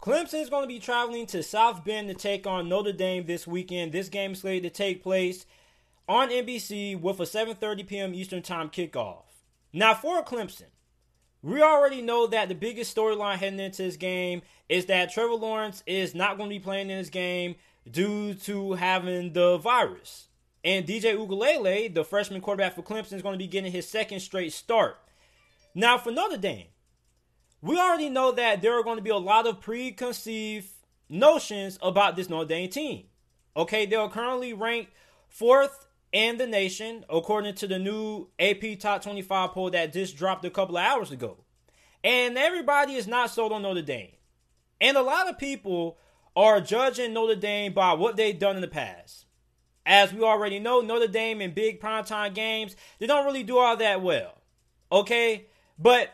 [0.00, 3.46] Clemson is going to be traveling to South Bend to take on Notre Dame this
[3.46, 3.92] weekend.
[3.92, 5.44] This game is slated to take place
[6.08, 8.14] on NBC with a 7:30 p.m.
[8.14, 9.24] Eastern Time kickoff.
[9.74, 10.70] Now for Clemson,
[11.42, 14.40] we already know that the biggest storyline heading into this game
[14.70, 17.56] is that Trevor Lawrence is not going to be playing in this game
[17.90, 20.28] due to having the virus.
[20.64, 24.20] And DJ Uiagalelei, the freshman quarterback for Clemson, is going to be getting his second
[24.20, 24.96] straight start.
[25.74, 26.68] Now, for Notre Dame,
[27.62, 30.68] we already know that there are going to be a lot of preconceived
[31.08, 33.04] notions about this Notre Dame team.
[33.56, 34.92] Okay, they are currently ranked
[35.28, 40.44] fourth in the nation, according to the new AP Top 25 poll that just dropped
[40.44, 41.36] a couple of hours ago.
[42.02, 44.12] And everybody is not sold on Notre Dame.
[44.80, 45.98] And a lot of people
[46.34, 49.26] are judging Notre Dame by what they've done in the past.
[49.84, 53.76] As we already know, Notre Dame in big primetime games, they don't really do all
[53.76, 54.40] that well.
[54.90, 55.46] Okay?
[55.78, 56.10] But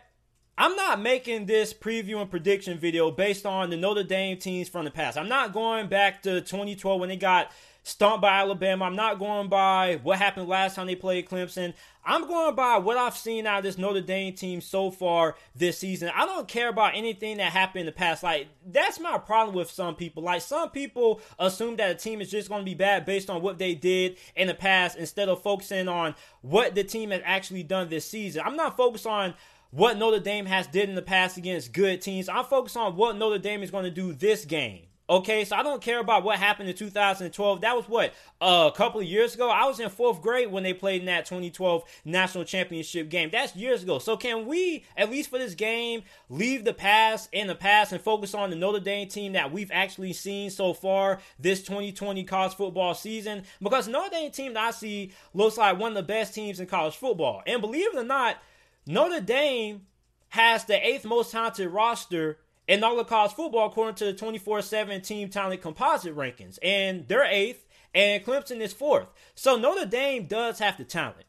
[0.58, 4.86] I'm not making this preview and prediction video based on the Notre Dame teams from
[4.86, 5.18] the past.
[5.18, 8.86] I'm not going back to 2012 when they got stumped by Alabama.
[8.86, 11.74] I'm not going by what happened last time they played Clemson.
[12.06, 15.76] I'm going by what I've seen out of this Notre Dame team so far this
[15.78, 16.10] season.
[16.14, 18.22] I don't care about anything that happened in the past.
[18.22, 20.22] Like, that's my problem with some people.
[20.22, 23.42] Like, some people assume that a team is just going to be bad based on
[23.42, 27.62] what they did in the past instead of focusing on what the team has actually
[27.62, 28.42] done this season.
[28.44, 29.34] I'm not focused on
[29.70, 32.28] what Notre Dame has did in the past against good teams.
[32.28, 34.86] I'm focused on what Notre Dame is going to do this game.
[35.08, 37.60] Okay, so I don't care about what happened in 2012.
[37.60, 39.48] That was what uh, a couple of years ago.
[39.48, 43.30] I was in fourth grade when they played in that 2012 national championship game.
[43.30, 44.00] That's years ago.
[44.00, 48.00] So can we, at least for this game, leave the past in the past and
[48.00, 52.54] focus on the Notre Dame team that we've actually seen so far this 2020 college
[52.54, 53.44] football season?
[53.62, 56.66] Because Notre Dame team that I see looks like one of the best teams in
[56.66, 57.44] college football.
[57.46, 58.38] And believe it or not,
[58.86, 59.82] Notre Dame
[60.28, 65.04] has the eighth most talented roster in all of college football according to the 24-7
[65.04, 66.58] team talent composite rankings.
[66.62, 69.08] And they're eighth, and Clemson is fourth.
[69.34, 71.24] So Notre Dame does have the talent.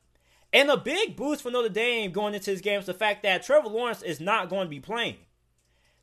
[0.53, 3.43] And a big boost for Notre Dame going into this game is the fact that
[3.43, 5.17] Trevor Lawrence is not going to be playing.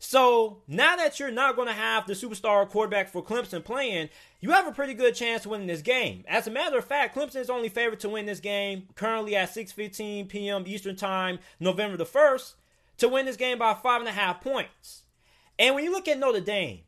[0.06, 4.50] So now that you're not going to have the superstar quarterback for Clemson playing, you
[4.50, 6.24] have a pretty good chance of winning this game.
[6.28, 9.48] As a matter of fact, Clemson is only favored to win this game currently at
[9.48, 10.64] 6:15 p.m.
[10.66, 12.56] Eastern Time, November the first,
[12.98, 15.04] to win this game by five and a half points.
[15.58, 16.80] And when you look at Notre Dame,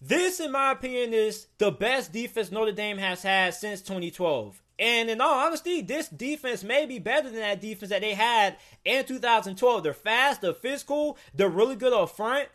[0.00, 4.61] this, in my opinion, is the best defense Notre Dame has had since 2012.
[4.78, 8.56] And in all honesty, this defense may be better than that defense that they had
[8.84, 9.82] in 2012.
[9.82, 12.48] They're fast, they're physical, they're really good up front.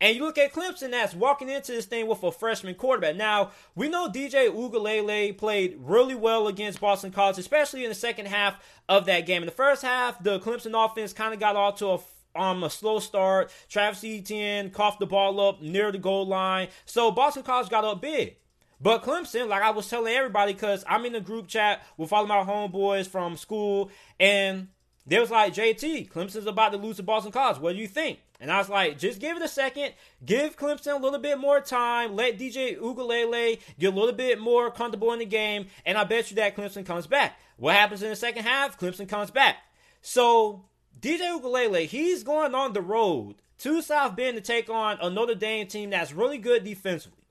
[0.00, 3.16] And you look at Clemson that's walking into this thing with a freshman quarterback.
[3.16, 8.26] Now, we know DJ Uiagalelei played really well against Boston College, especially in the second
[8.26, 9.42] half of that game.
[9.42, 11.98] In the first half, the Clemson offense kind of got off to a
[12.36, 13.52] um, a slow start.
[13.68, 16.68] Travis Etienne coughed the ball up near the goal line.
[16.84, 18.36] So Boston College got up big.
[18.80, 22.22] But Clemson, like I was telling everybody, because I'm in the group chat with all
[22.22, 24.68] of my homeboys from school, and
[25.06, 27.58] they was like, JT, Clemson's about to lose to Boston College.
[27.58, 28.20] What do you think?
[28.40, 29.94] And I was like, just give it a second.
[30.24, 32.16] Give Clemson a little bit more time.
[32.16, 35.66] Let DJ Uiagalelei get a little bit more comfortable in the game.
[35.86, 37.38] And I bet you that Clemson comes back.
[37.56, 38.78] What happens in the second half?
[38.78, 39.56] Clemson comes back.
[40.02, 40.64] So
[41.00, 45.34] DJ Uiagalelei, he's going on the road to South Bend to take on a Notre
[45.34, 47.23] Dame team that's really good defensively.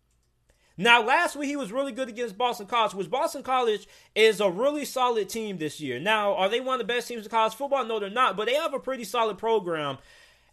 [0.76, 4.50] Now, last week he was really good against Boston College, which Boston College is a
[4.50, 6.00] really solid team this year.
[6.00, 7.86] Now, are they one of the best teams in college football?
[7.86, 10.00] No, they're not, but they have a pretty solid program.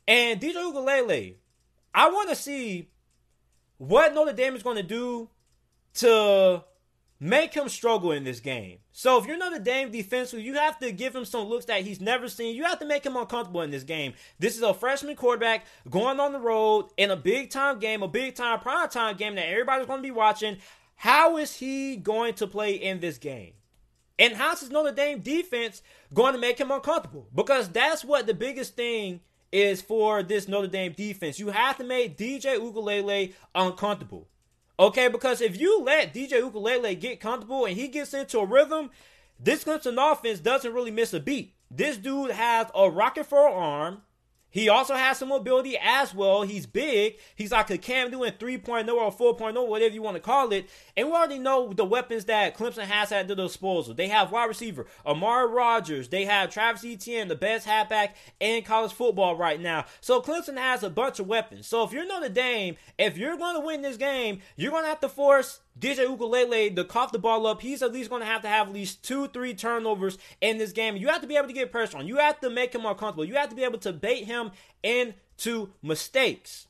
[0.07, 1.37] And DJ Uiagalelei,
[1.95, 2.91] I want to see
[3.79, 5.31] what Notre Dame is going to do
[5.95, 6.65] to
[7.21, 8.79] make him struggle in this game.
[8.93, 12.01] So if you're Notre Dame defensively, you have to give him some looks that he's
[12.01, 12.57] never seen.
[12.57, 14.15] You have to make him uncomfortable in this game.
[14.39, 18.09] This is a freshman quarterback going on the road in a big time game, a
[18.09, 20.57] big time prime time game that everybody's going to be watching.
[20.97, 23.53] How is he going to play in this game?
[24.19, 25.83] And how's Notre Dame defense
[26.13, 27.29] going to make him uncomfortable?
[27.35, 29.21] Because that's what the biggest thing
[29.53, 31.39] is for this Notre Dame defense.
[31.39, 34.29] You have to make DJ Uiagalelei uncomfortable.
[34.81, 38.89] Okay, because if you let DJ Ukulele get comfortable and he gets into a rhythm,
[39.39, 41.55] this Clemson offense doesn't really miss a beat.
[41.71, 44.03] This dude has a rocket for an arm.
[44.51, 46.43] He also has some mobility as well.
[46.43, 47.17] He's big.
[47.35, 50.69] He's like a Cam Newton 3.0 or 4.0, whatever you want to call it.
[50.97, 53.95] And we already know the weapons that Clemson has at their disposal.
[53.95, 56.09] They have wide receiver Amari Rogers.
[56.09, 59.85] They have Travis Etienne, the best halfback in college football right now.
[60.01, 61.67] So Clemson has a bunch of weapons.
[61.67, 64.89] So if you're Notre Dame, if you're going to win this game, you're going to
[64.89, 67.63] have to force DJ Uiagalelei to cough the ball up.
[67.63, 70.73] He's at least going to have to have at least two, three turnovers in this
[70.73, 70.97] game.
[70.97, 72.07] You have to be able to get pressure on.
[72.07, 73.25] You have to make him more comfortable.
[73.25, 74.51] You have to be able to bait him
[74.83, 76.67] into mistakes.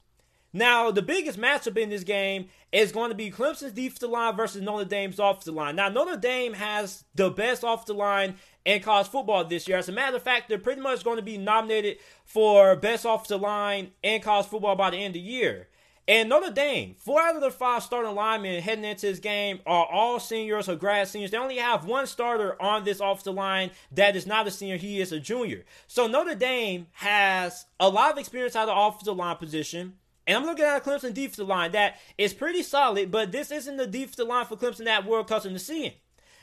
[0.52, 4.62] Now, the biggest matchup in this game is going to be Clemson's defensive line versus
[4.62, 5.76] Notre Dame's offensive line.
[5.76, 9.79] Now, Notre Dame has the best offensive line in college football this year.
[9.79, 13.41] As a matter of fact, they're pretty much going to be nominated for best offensive
[13.41, 15.69] line in college football by the end of the year.
[16.08, 19.87] And Notre Dame, four out of the five starting linemen heading into this game are
[19.87, 21.31] all seniors or grad seniors.
[21.31, 24.76] They only have one starter on this offensive line that is not a senior.
[24.76, 25.64] He is a junior.
[25.87, 29.94] So Notre Dame has a lot of experience out of the offensive line position.
[30.26, 33.76] And I'm looking at a Clemson defensive line that is pretty solid, but this isn't
[33.76, 35.93] the defensive line for Clemson that we're accustomed to seeing.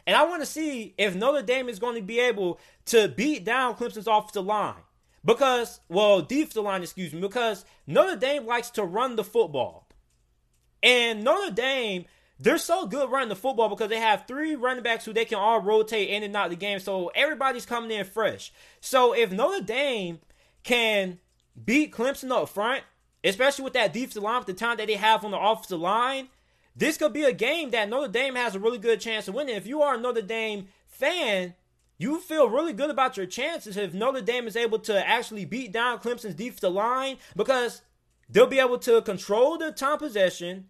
[0.05, 3.43] And I want to see if Notre Dame is going to be able to beat
[3.43, 4.75] down Clemson's offensive line.
[5.27, 9.89] Because, well, defensive line, excuse me, because Notre Dame likes to run the football.
[10.81, 12.05] And Notre Dame,
[12.39, 15.37] they're so good running the football because they have three running backs who they can
[15.37, 16.79] all rotate in and out the game.
[16.79, 18.53] So everybody's coming in fresh.
[18.79, 20.19] So if Notre Dame
[20.63, 21.19] can
[21.61, 22.83] beat Clemson up front,
[23.21, 26.29] especially with that defensive line, with the time that they have on the offensive line,
[26.73, 29.57] this could be a game that Notre Dame has a really good chance of winning.
[29.57, 31.53] If you are a Notre Dame fan,
[31.97, 35.71] you feel really good about your chances if Notre Dame is able to actually beat
[35.71, 37.81] down Clemson's defensive line because
[38.29, 40.67] they'll be able to control the time possession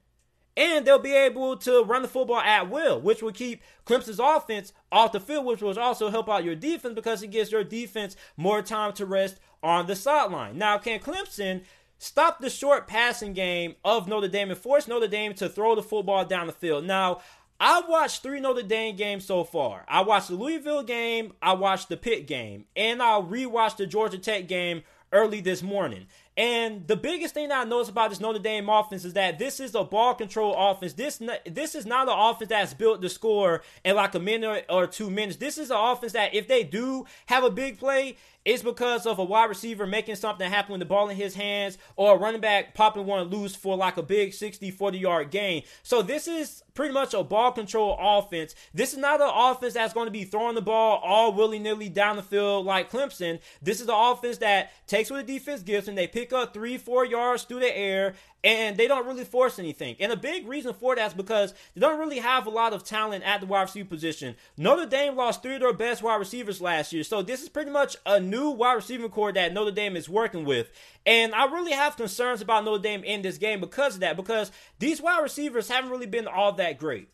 [0.57, 4.74] and they'll be able to run the football at will, which will keep Clemson's offense
[4.91, 8.15] off the field, which will also help out your defense because it gives your defense
[8.35, 10.57] more time to rest on the sideline.
[10.57, 11.62] Now, can Clemson
[12.00, 15.83] stop the short passing game of Notre Dame and force Notre Dame to throw the
[15.83, 16.85] football down the field?
[16.85, 17.21] Now,
[17.59, 19.83] I've watched three Notre Dame games so far.
[19.88, 24.19] I watched the Louisville game, I watched the Pitt game, and I rewatched the Georgia
[24.19, 26.06] Tech game early this morning.
[26.36, 29.74] And the biggest thing I noticed about this Notre Dame offense is that this is
[29.74, 30.94] a ball control offense.
[30.94, 31.19] This
[31.50, 35.09] this is not an offense that's built to score in like a minute or two
[35.09, 35.38] minutes.
[35.38, 39.18] This is an offense that if they do have a big play, it's because of
[39.18, 42.39] a wide receiver making something happen with the ball in his hands or a running
[42.39, 45.63] back popping one loose for like a big 60, 40 yard gain.
[45.81, 48.53] So this is pretty much a ball control offense.
[48.71, 51.89] This is not an offense that's going to be throwing the ball all willy nilly
[51.89, 53.39] down the field like Clemson.
[53.63, 56.77] This is an offense that takes what the defense gives and they pick up three,
[56.77, 58.13] four yards through the air
[58.44, 59.95] and they don't really force anything.
[60.00, 62.83] And a big reason for that is because they don't really have a lot of
[62.83, 64.35] talent at the wide receiver position.
[64.56, 67.71] Notre Dame lost three of their best wide receivers last year, so this is pretty
[67.71, 70.69] much a new wide receiver corps that Notre Dame is working with.
[71.07, 74.51] And I really have concerns about Notre Dame in this game because of that, because
[74.77, 77.09] these wide receivers haven't really been all that great.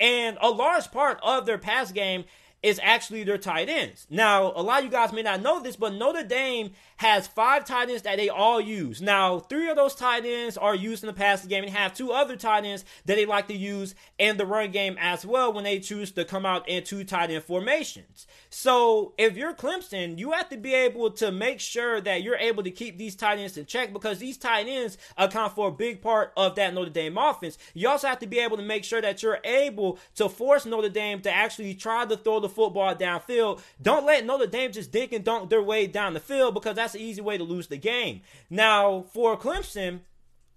[0.00, 2.24] And a large part of their pass game
[2.64, 4.08] is actually their tight ends.
[4.10, 7.64] Now, a lot of you guys may not know this, but Notre Dame has five
[7.64, 9.00] tight ends that they all use.
[9.00, 12.12] Now, three of those tight ends are used in the passing game and have two
[12.12, 15.64] other tight ends that they like to use in the run game as well when
[15.64, 18.26] they choose to come out in two tight end formations.
[18.50, 22.64] So, if you're Clemson, you have to be able to make sure that you're able
[22.64, 26.02] to keep these tight ends in check because these tight ends account for a big
[26.02, 27.58] part of that Notre Dame offense.
[27.74, 30.88] You also have to be able to make sure that you're able to force Notre
[30.88, 33.60] Dame to actually try to throw the football downfield.
[33.80, 36.87] Don't let Notre Dame just dink and dunk their way down the field because that's
[36.88, 38.22] that's an easy way to lose the game.
[38.48, 40.00] Now, for Clemson,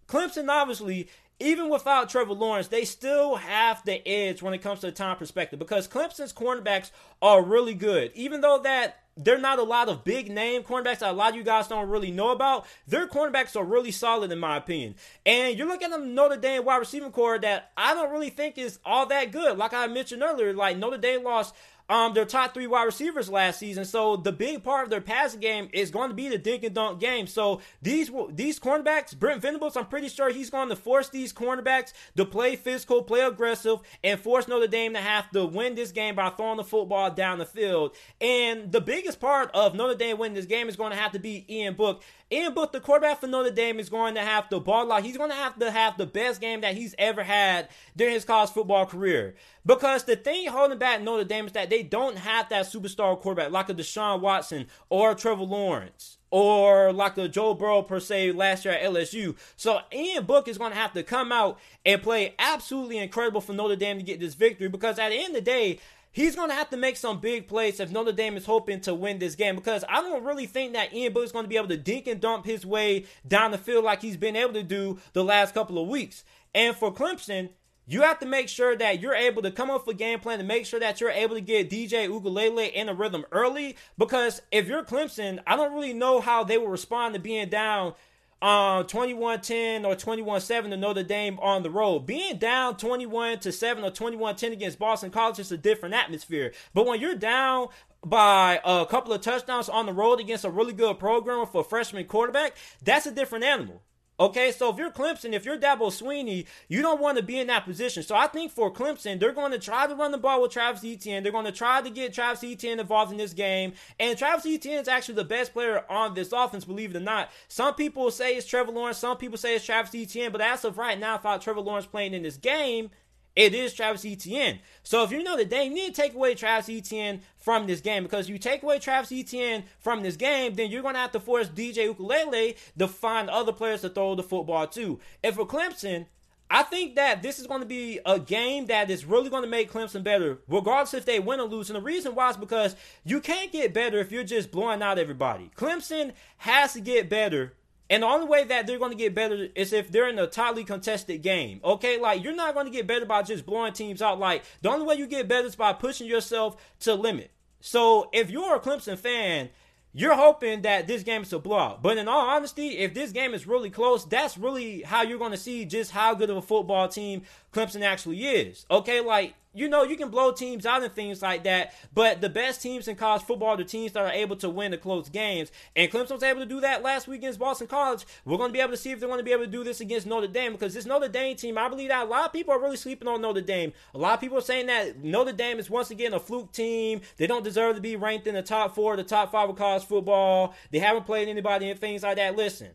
[0.07, 1.09] Clemson obviously,
[1.41, 5.17] even without Trevor Lawrence, they still have the edge when it comes to the time
[5.17, 6.91] perspective because Clemson's cornerbacks
[7.21, 8.11] are really good.
[8.15, 11.35] Even though that they're not a lot of big name cornerbacks that a lot of
[11.35, 12.65] you guys don't really know about.
[12.87, 14.95] Their cornerbacks are really solid in my opinion.
[15.25, 18.79] And you're looking at Notre Dame wide receiving corps that I don't really think is
[18.85, 19.57] all that good.
[19.57, 21.53] Like I mentioned earlier, like Notre Dame lost
[21.91, 23.83] um, their top three wide receivers last season.
[23.83, 26.73] So the big part of their passing game is going to be the dink and
[26.73, 27.27] dunk game.
[27.27, 31.91] So these these cornerbacks, Brent Venables, I'm pretty sure he's going to force these cornerbacks
[32.15, 36.15] to play physical, play aggressive, and force Notre Dame to have to win this game
[36.15, 37.93] by throwing the football down the field.
[38.21, 41.19] And the biggest part of Notre Dame winning this game is going to have to
[41.19, 42.03] be Ian Book.
[42.31, 45.03] Ian Book, the quarterback for Notre Dame, is going to have to ball out.
[45.03, 48.23] He's going to have to have the best game that he's ever had during his
[48.23, 49.35] college football career.
[49.65, 53.51] Because the thing holding back Notre Dame is that they don't have that superstar quarterback
[53.51, 58.63] like a Deshaun Watson or Trevor Lawrence or like a Joe Burrow per se last
[58.63, 59.35] year at LSU.
[59.57, 63.51] So Ian Book is going to have to come out and play absolutely incredible for
[63.51, 65.79] Notre Dame to get this victory because at the end of the day,
[66.11, 68.93] he's going to have to make some big plays if Notre Dame is hoping to
[68.93, 71.57] win this game because I don't really think that Ian Book is going to be
[71.57, 74.63] able to dink and dump his way down the field like he's been able to
[74.63, 76.23] do the last couple of weeks.
[76.53, 77.49] And for Clemson,
[77.87, 80.37] you have to make sure that you're able to come up with a game plan
[80.37, 83.75] to make sure that you're able to get DJ Uiagalelei in a rhythm early.
[83.97, 87.95] Because if you're Clemson, I don't really know how they will respond to being down
[88.41, 92.05] um 21-10 or 21-7 to Notre Dame on the road.
[92.07, 96.51] Being down 21 to 7 or 21-10 against Boston College is a different atmosphere.
[96.73, 97.67] But when you're down
[98.03, 101.63] by a couple of touchdowns on the road against a really good program for a
[101.63, 103.83] freshman quarterback, that's a different animal.
[104.21, 107.47] Okay, so if you're Clemson, if you're Dabo Swinney, you don't want to be in
[107.47, 108.03] that position.
[108.03, 110.85] So I think for Clemson, they're going to try to run the ball with Travis
[110.85, 111.23] Etienne.
[111.23, 113.73] They're going to try to get Travis Etienne involved in this game.
[113.99, 117.31] And Travis Etienne is actually the best player on this offense, believe it or not.
[117.47, 120.77] Some people say it's Trevor Lawrence, some people say it's Travis Etienne, but as of
[120.77, 122.91] right now, without Trevor Lawrence playing in this game,
[123.35, 124.59] it is Travis Etienne.
[124.83, 128.03] So if you know that they need to take away Travis Etienne from this game,
[128.03, 131.19] because you take away Travis Etienne from this game, then you're going to have to
[131.19, 134.99] force DJ Ukulele to find other players to throw the football to.
[135.23, 136.07] And for Clemson,
[136.49, 139.49] I think that this is going to be a game that is really going to
[139.49, 141.69] make Clemson better, regardless if they win or lose.
[141.69, 144.99] And the reason why is because you can't get better if you're just blowing out
[144.99, 145.49] everybody.
[145.55, 147.53] Clemson has to get better
[147.89, 150.27] and the only way that they're going to get better is if they're in a
[150.27, 151.59] tightly contested game.
[151.63, 154.19] Okay, like you're not going to get better by just blowing teams out.
[154.19, 157.31] Like the only way you get better is by pushing yourself to limit.
[157.59, 159.49] So if you're a Clemson fan,
[159.93, 161.83] you're hoping that this game is a blowout.
[161.83, 165.31] But in all honesty, if this game is really close, that's really how you're going
[165.31, 168.65] to see just how good of a football team Clemson actually is.
[168.69, 172.29] Okay, like you know, you can blow teams out and things like that, but the
[172.29, 175.09] best teams in college football are the teams that are able to win the close
[175.09, 175.51] games.
[175.75, 178.05] And Clemson was able to do that last week against Boston College.
[178.23, 179.65] We're going to be able to see if they're going to be able to do
[179.65, 182.33] this against Notre Dame because this Notre Dame team, I believe that a lot of
[182.33, 183.73] people are really sleeping on Notre Dame.
[183.93, 187.01] A lot of people are saying that Notre Dame is once again a fluke team.
[187.17, 189.83] They don't deserve to be ranked in the top four, the top five of college
[189.83, 190.55] football.
[190.71, 192.37] They haven't played anybody and things like that.
[192.37, 192.69] Listen.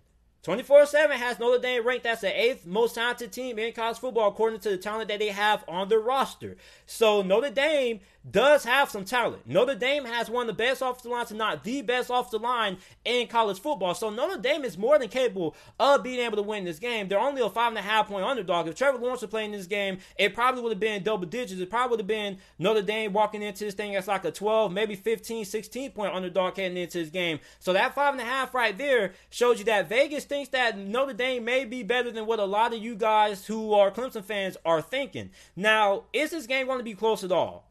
[0.47, 4.29] 24 7 has Notre Dame ranked as the eighth most talented team in college football,
[4.29, 6.57] according to the talent that they have on their roster.
[6.87, 7.99] So, Notre Dame
[8.29, 9.47] does have some talent.
[9.47, 12.79] Notre Dame has one of the best offensive lines, and not the best offensive line
[13.05, 13.95] in college football.
[13.95, 17.09] So Notre Dame is more than capable of being able to win this game.
[17.09, 18.67] They're only a five and a half point underdog.
[18.69, 21.61] If Trevor Lawrence was playing this game, it probably would have been double digits.
[21.61, 24.73] It probably would have been Notre Dame walking into this thing as like a 12,
[24.73, 27.38] maybe 15, 16 point underdog heading into this game.
[27.61, 31.12] So that five and a half right there shows you that Vegas thinks that Notre
[31.12, 34.57] Dame may be better than what a lot of you guys who are Clemson fans
[34.64, 35.31] are thinking.
[35.57, 37.71] Now, is this game going to be close at all?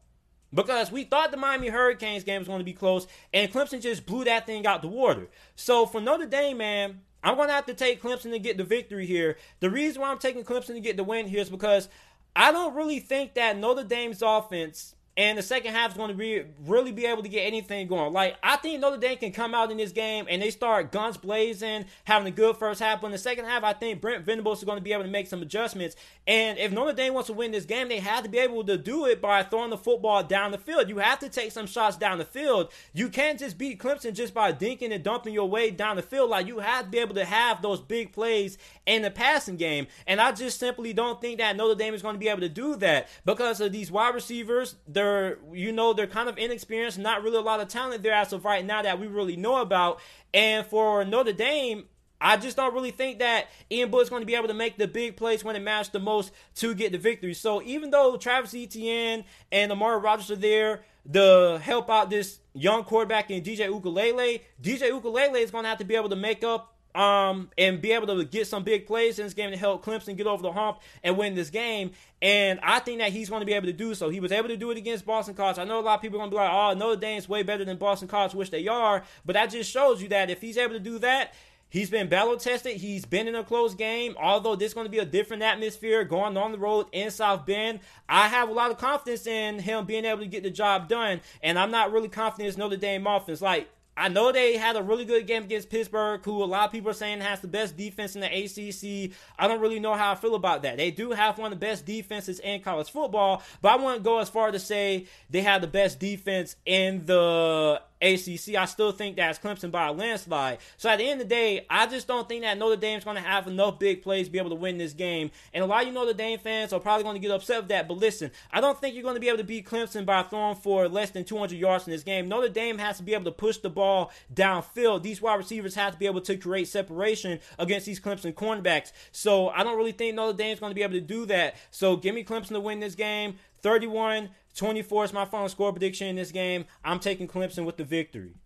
[0.52, 4.06] Because we thought the Miami Hurricanes game was going to be close, and Clemson just
[4.06, 5.28] blew that thing out the water.
[5.54, 8.64] So for Notre Dame, man, I'm going to have to take Clemson to get the
[8.64, 9.36] victory here.
[9.60, 11.88] The reason why I'm taking Clemson to get the win here is because
[12.34, 16.16] I don't really think that Notre Dame's offense and the second half is going to
[16.16, 18.12] be really be able to get anything going.
[18.12, 21.16] Like I think Notre Dame can come out in this game and they start guns
[21.16, 23.00] blazing, having a good first half.
[23.00, 25.10] But in the second half, I think Brent Venables is going to be able to
[25.10, 25.96] make some adjustments.
[26.26, 28.76] And if Notre Dame wants to win this game, they have to be able to
[28.76, 30.88] do it by throwing the football down the field.
[30.88, 32.70] You have to take some shots down the field.
[32.92, 36.28] You can't just beat Clemson just by dinking and dumping your way down the field.
[36.28, 39.86] Like you have to be able to have those big plays in the passing game.
[40.06, 42.48] And I just simply don't think that Notre Dame is going to be able to
[42.48, 44.76] do that because of these wide receivers.
[44.86, 48.12] They're they're you know they're kind of inexperienced, not really a lot of talent there
[48.12, 50.00] as of right now that we really know about.
[50.34, 51.84] And for Notre Dame,
[52.20, 54.88] I just don't really think that Ian is going to be able to make the
[54.88, 57.34] big plays when it matters the most to get the victory.
[57.34, 60.82] So even though Travis Etienne and Amari Rogers are there
[61.12, 65.78] to help out this young quarterback in DJ Ukulele, DJ Ukulele is going to have
[65.78, 69.18] to be able to make up um, and be able to get some big plays
[69.18, 71.90] in this game to help Clemson get over the hump and win this game.
[72.22, 74.08] And I think that he's going to be able to do so.
[74.08, 75.58] He was able to do it against Boston College.
[75.58, 77.42] I know a lot of people are going to be like, oh, Notre Dame's way
[77.42, 79.04] better than Boston College, which they are.
[79.26, 81.34] But that just shows you that if he's able to do that,
[81.68, 82.76] He's been battle tested.
[82.76, 84.14] He's been in a close game.
[84.22, 87.44] Although this is going to be a different atmosphere going on the road in South
[87.44, 90.88] Bend, I have a lot of confidence in him being able to get the job
[90.88, 91.20] done.
[91.42, 93.42] And I'm not really confident in Notre Dame offense.
[93.42, 96.72] Like I know they had a really good game against Pittsburgh, who a lot of
[96.72, 99.16] people are saying has the best defense in the ACC.
[99.38, 100.76] I don't really know how I feel about that.
[100.76, 104.18] They do have one of the best defenses in college football, but I wouldn't go
[104.18, 109.16] as far to say they have the best defense in the ACC, I still think
[109.16, 110.58] that's Clemson by a landslide.
[110.76, 113.16] So at the end of the day, I just don't think that Notre Dame's going
[113.16, 115.30] to have enough big plays to be able to win this game.
[115.54, 117.68] And a lot of you Notre Dame fans are probably going to get upset with
[117.68, 117.88] that.
[117.88, 120.56] But listen, I don't think you're going to be able to beat Clemson by throwing
[120.56, 122.28] for less than 200 yards in this game.
[122.28, 125.02] Notre Dame has to be able to push the ball downfield.
[125.02, 128.92] These wide receivers have to be able to create separation against these Clemson cornerbacks.
[129.12, 131.56] So I don't really think Notre Dame's going to be able to do that.
[131.70, 133.38] So give me Clemson to win this game.
[133.62, 136.64] 31 24 is my final score prediction in this game.
[136.82, 138.36] I'm taking Clemson with the victory.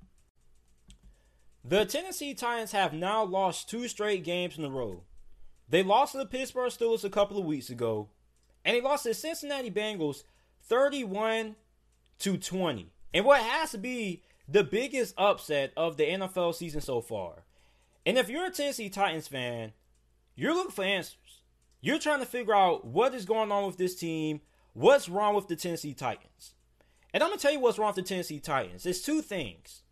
[1.65, 5.05] The Tennessee Titans have now lost two straight games in a row.
[5.69, 8.09] They lost to the Pittsburgh Steelers a couple of weeks ago,
[8.65, 10.25] and they lost to the Cincinnati Bengals
[10.65, 11.55] 31
[12.21, 12.93] to 20.
[13.15, 17.45] And what has to be the biggest upset of the NFL season so far.
[18.05, 19.73] And if you're a Tennessee Titans fan,
[20.35, 21.17] you're looking for answers.
[21.81, 24.41] You're trying to figure out what is going on with this team,
[24.73, 26.55] What's wrong with the Tennessee Titans?
[27.13, 28.87] And I'm going to tell you what's wrong with the Tennessee Titans.
[28.87, 29.83] It's two things.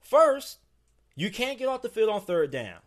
[0.00, 0.58] First,
[1.16, 2.80] you can't get off the field on third down.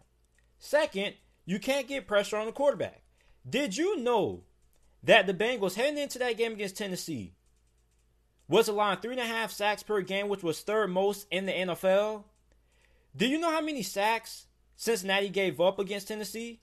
[0.59, 1.15] Second,
[1.45, 3.01] you can't get pressure on the quarterback.
[3.47, 4.43] Did you know
[5.03, 7.33] that the Bengals heading into that game against Tennessee
[8.47, 11.51] was allowing three and a half sacks per game, which was third most in the
[11.51, 12.23] NFL?
[13.15, 16.61] Do you know how many sacks Cincinnati gave up against Tennessee?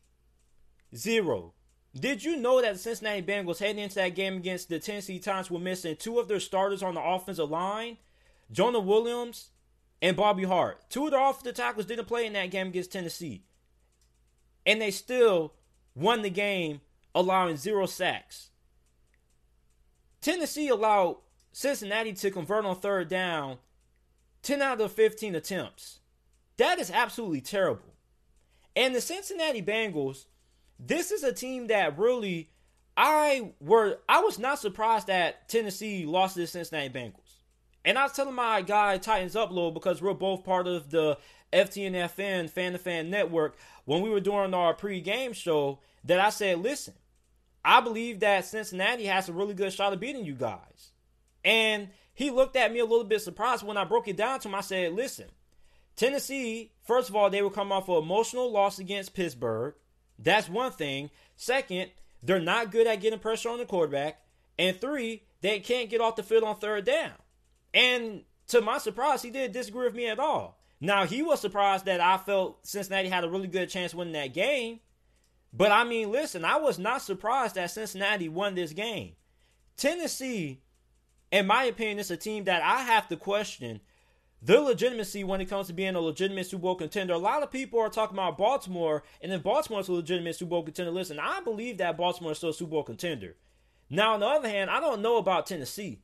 [0.94, 1.54] Zero.
[1.98, 5.50] Did you know that the Cincinnati Bengals heading into that game against the Tennessee Titans
[5.50, 7.98] were missing two of their starters on the offensive line?
[8.50, 9.50] Jonah Williams
[10.00, 10.88] and Bobby Hart.
[10.88, 13.44] Two of the offensive tackles didn't play in that game against Tennessee.
[14.64, 15.54] And they still
[15.94, 16.80] won the game,
[17.14, 18.50] allowing zero sacks.
[20.22, 21.18] Tennessee allowed
[21.52, 23.58] Cincinnati to convert on third down
[24.42, 26.00] 10 out of 15 attempts.
[26.56, 27.94] That is absolutely terrible.
[28.74, 30.24] And the Cincinnati Bengals,
[30.84, 32.50] this is a team that really
[32.96, 37.38] I were I was not surprised that Tennessee lost to the Cincinnati Bengals.
[37.84, 41.18] And I was telling my guy Titans Upload because we're both part of the
[41.52, 46.60] FTNFN Fan to Fan Network when we were doing our pre-game show that I said,
[46.60, 46.94] listen,
[47.64, 50.92] I believe that Cincinnati has a really good shot of beating you guys.
[51.44, 54.48] And he looked at me a little bit surprised when I broke it down to
[54.48, 54.54] him.
[54.54, 55.26] I said, listen,
[55.96, 59.74] Tennessee, first of all, they will come off an emotional loss against Pittsburgh.
[60.18, 61.10] That's one thing.
[61.36, 61.90] Second,
[62.22, 64.20] they're not good at getting pressure on the quarterback.
[64.58, 67.12] And three, they can't get off the field on third down.
[67.74, 70.58] And to my surprise, he didn't disagree with me at all.
[70.80, 74.34] Now, he was surprised that I felt Cincinnati had a really good chance winning that
[74.34, 74.80] game.
[75.52, 79.12] But I mean, listen, I was not surprised that Cincinnati won this game.
[79.76, 80.60] Tennessee,
[81.30, 83.80] in my opinion, is a team that I have to question
[84.44, 87.14] the legitimacy when it comes to being a legitimate Super Bowl contender.
[87.14, 90.64] A lot of people are talking about Baltimore, and then Baltimore's a legitimate Super Bowl
[90.64, 90.90] contender.
[90.90, 93.36] Listen, I believe that Baltimore is still a Super Bowl contender.
[93.88, 96.00] Now, on the other hand, I don't know about Tennessee.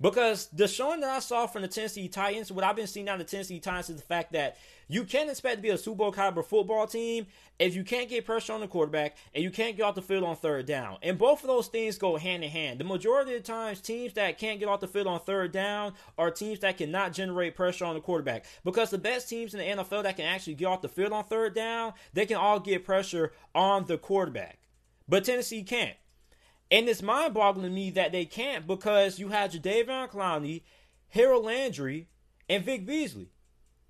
[0.00, 3.20] Because the showing that I saw from the Tennessee Titans, what I've been seeing out
[3.20, 4.56] of the Tennessee Titans is the fact that
[4.88, 7.26] you can't expect to be a Super Bowl caliber football team
[7.58, 10.24] if you can't get pressure on the quarterback and you can't get off the field
[10.24, 10.96] on third down.
[11.02, 12.80] And both of those things go hand in hand.
[12.80, 15.92] The majority of the times, teams that can't get off the field on third down
[16.16, 18.46] are teams that cannot generate pressure on the quarterback.
[18.64, 21.24] Because the best teams in the NFL that can actually get off the field on
[21.24, 24.58] third down, they can all get pressure on the quarterback.
[25.06, 25.96] But Tennessee can't.
[26.70, 30.62] And it's mind boggling to me that they can't because you had Jadeveon Clowney,
[31.10, 32.08] Harold Landry,
[32.48, 33.30] and Vic Beasley.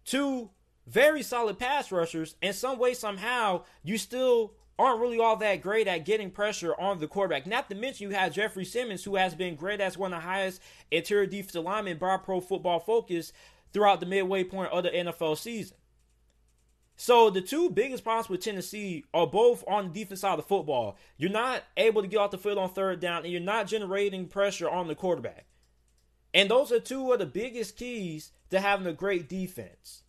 [0.04, 0.50] Two
[0.88, 5.88] very solid pass rushers, and some way, somehow, you still aren't really all that great
[5.88, 7.46] at getting pressure on the quarterback.
[7.46, 10.26] Not to mention you have Jeffrey Simmons, who has been great as one of the
[10.26, 13.32] highest interior defensive linemen by Pro Football Focus
[13.72, 15.76] throughout the midway point of the NFL season.
[16.96, 20.42] So the two biggest problems with Tennessee are both on the defense side of the
[20.42, 20.96] football.
[21.16, 24.26] You're not able to get off the field on third down, and you're not generating
[24.26, 25.46] pressure on the quarterback.
[26.34, 30.02] And those are two of the biggest keys to having a great defense.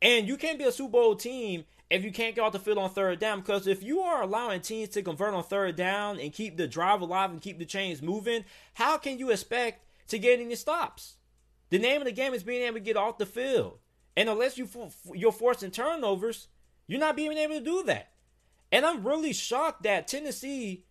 [0.00, 2.78] And you can't be a Super Bowl team if you can't get off the field
[2.78, 3.40] on third down.
[3.40, 7.00] Because if you are allowing teams to convert on third down and keep the drive
[7.00, 11.16] alive and keep the chains moving, how can you expect to get any stops?
[11.70, 13.78] The name of the game is being able to get off the field.
[14.16, 14.68] And unless you
[15.14, 16.48] you're forcing turnovers,
[16.86, 18.12] you're not being able to do that.
[18.72, 20.84] And I'm really shocked that Tennessee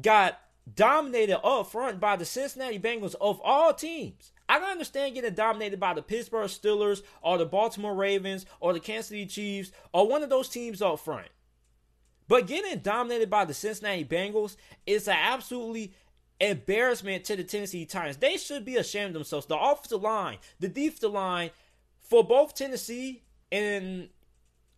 [0.00, 0.38] got
[0.72, 4.32] dominated up front by the Cincinnati Bengals of all teams.
[4.48, 8.80] I can understand getting dominated by the Pittsburgh Steelers or the Baltimore Ravens or the
[8.80, 11.28] Kansas City Chiefs or one of those teams up front.
[12.28, 15.94] But getting dominated by the Cincinnati Bengals is an absolutely
[16.40, 18.16] embarrassment to the Tennessee Titans.
[18.16, 19.46] They should be ashamed of themselves.
[19.46, 21.50] The offensive line, the defensive line
[22.00, 24.08] for both Tennessee and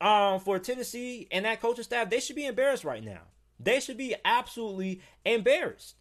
[0.00, 3.22] um for Tennessee and that coaching staff, they should be embarrassed right now.
[3.58, 5.96] They should be absolutely embarrassed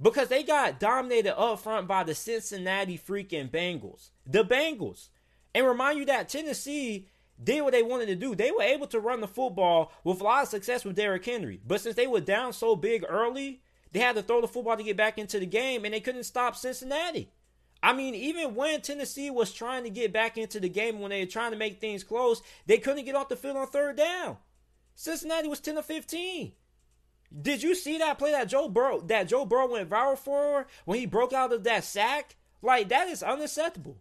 [0.00, 4.10] because they got dominated up front by the Cincinnati freaking Bengals.
[4.26, 5.08] The Bengals.
[5.54, 7.08] And remind you that Tennessee
[7.42, 8.34] did what they wanted to do.
[8.34, 11.60] They were able to run the football with a lot of success with Derrick Henry.
[11.66, 13.60] But since they were down so big early,
[13.92, 16.24] they had to throw the football to get back into the game, and they couldn't
[16.24, 17.30] stop Cincinnati.
[17.82, 21.20] I mean, even when Tennessee was trying to get back into the game, when they
[21.20, 24.38] were trying to make things close, they couldn't get off the field on third down.
[24.94, 26.52] Cincinnati was 10 to 15.
[27.40, 30.98] Did you see that play that Joe Burrow that Joe Burrow went viral for when
[30.98, 32.36] he broke out of that sack?
[32.62, 33.98] Like that is unacceptable.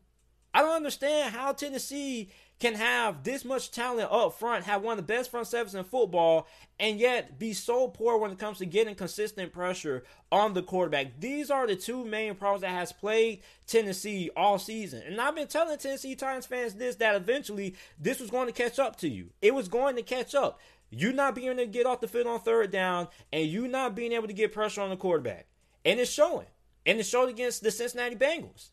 [0.53, 5.05] I don't understand how Tennessee can have this much talent up front, have one of
[5.05, 6.47] the best front sevens in football,
[6.79, 11.19] and yet be so poor when it comes to getting consistent pressure on the quarterback.
[11.19, 15.01] These are the two main problems that has played Tennessee all season.
[15.05, 18.79] And I've been telling Tennessee Titans fans this that eventually this was going to catch
[18.79, 19.31] up to you.
[19.41, 20.61] It was going to catch up.
[20.93, 23.95] You not being able to get off the field on third down, and you not
[23.95, 25.47] being able to get pressure on the quarterback.
[25.84, 26.47] And it's showing.
[26.86, 28.69] And it showed against the Cincinnati Bengals.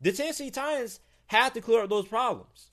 [0.00, 2.68] The Tennessee Titans have to clear up those problems.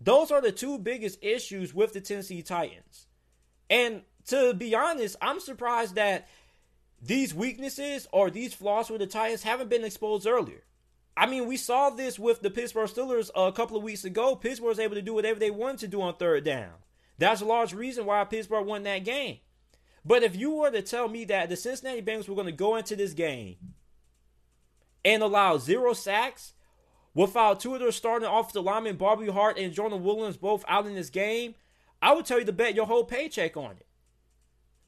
[0.00, 3.06] Those are the two biggest issues with the Tennessee Titans.
[3.68, 6.28] And to be honest, I'm surprised that
[7.02, 10.62] these weaknesses or these flaws with the Titans haven't been exposed earlier.
[11.16, 14.34] I mean, we saw this with the Pittsburgh Steelers a couple of weeks ago.
[14.34, 16.72] Pittsburgh was able to do whatever they wanted to do on third down.
[17.18, 19.38] That's a large reason why Pittsburgh won that game.
[20.04, 22.76] But if you were to tell me that the Cincinnati Bengals were going to go
[22.76, 23.56] into this game
[25.04, 26.52] and allow zero sacks
[27.14, 30.94] without two of their starting offensive linemen, Bobby Hart and Jonah Williams, both out in
[30.94, 31.54] this game,
[32.02, 33.86] I would tell you to bet your whole paycheck on it.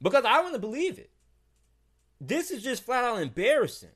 [0.02, 1.10] Because I to believe it.
[2.20, 3.90] This is just flat out embarrassing.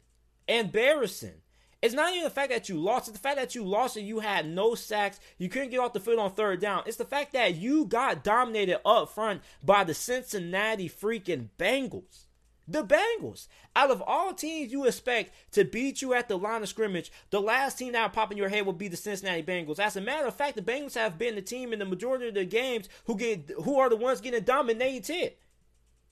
[0.48, 1.42] Embarrassing.
[1.82, 3.08] It's not even the fact that you lost.
[3.08, 5.18] It's the fact that you lost and you had no sacks.
[5.38, 6.82] You couldn't get off the field on third down.
[6.86, 12.26] It's the fact that you got dominated up front by the Cincinnati freaking Bengals.
[12.68, 13.48] The Bengals.
[13.74, 17.40] Out of all teams you expect to beat you at the line of scrimmage, the
[17.40, 19.78] last team that pop in your head will be the Cincinnati Bengals.
[19.78, 22.34] As a matter of fact, the Bengals have been the team in the majority of
[22.34, 25.32] the games who get who are the ones getting dominated.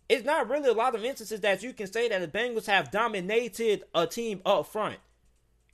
[0.08, 2.90] It's not really a lot of instances that you can say that the Bengals have
[2.90, 4.98] dominated a team up front.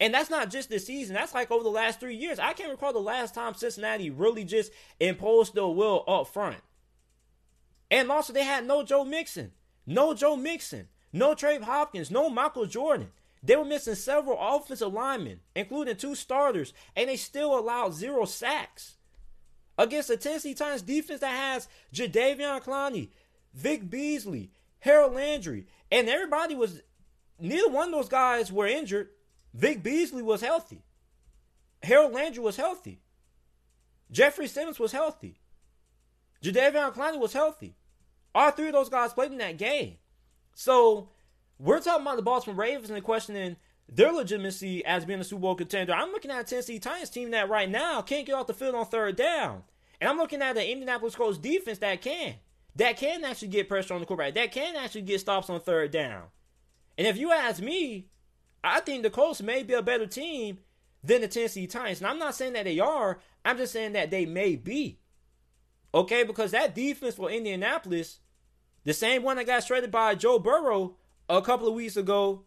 [0.05, 1.15] And that's not just this season.
[1.15, 2.39] That's like over the last three years.
[2.39, 6.59] I can't recall the last time Cincinnati really just imposed their will up front.
[7.91, 9.53] And also, they had no Joe Mixon,
[9.87, 13.13] no Joe Mixon, no Trey Hopkins, no Michael Jordan.
[13.43, 18.97] They were missing several offensive linemen, including two starters, and they still allowed zero sacks.
[19.79, 23.09] Against the Tennessee Titans defense that has Jadeveon Clowney,
[23.55, 26.83] Vic Beasley, Harold Landry, and everybody was,
[27.41, 29.09] neither one of those guys were injured.
[29.55, 30.83] Vic Beasley was healthy.
[31.83, 33.01] Harold Landry was healthy.
[34.11, 35.41] Jeffrey Simmons was healthy.
[36.43, 37.77] Jadeveon Clowney was healthy.
[38.35, 39.97] All three of those guys played in that game.
[40.55, 41.09] So
[41.59, 43.57] we're talking about the Baltimore Ravens and questioning
[43.89, 45.93] their legitimacy as being a Super Bowl contender.
[45.93, 48.75] I'm looking at a Tennessee Titans team that right now can't get off the field
[48.75, 49.63] on third down.
[50.01, 52.35] And I'm looking at the Indianapolis Colts defense that can.
[52.77, 54.35] That can actually get pressure on the quarterback.
[54.35, 56.25] That can actually get stops on third down.
[56.99, 58.09] And if you ask me,
[58.65, 60.59] I think the Colts may be a better team
[61.03, 62.01] than the Tennessee Titans.
[62.01, 64.99] And I'm not saying that they are, I'm just saying that they may be.
[65.93, 68.19] Okay, because that defense for Indianapolis,
[68.85, 70.97] the same one that got shredded by Joe Burrow
[71.29, 72.45] a couple of weeks ago,